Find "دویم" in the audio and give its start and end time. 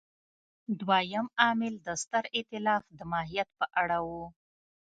0.79-1.25